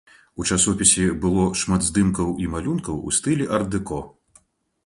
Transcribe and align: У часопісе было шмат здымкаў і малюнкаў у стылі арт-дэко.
У 0.43 0.45
часопісе 0.53 1.03
было 1.25 1.43
шмат 1.63 1.85
здымкаў 1.89 2.31
і 2.45 2.49
малюнкаў 2.57 2.95
у 3.09 3.15
стылі 3.19 3.49
арт-дэко. 3.59 4.01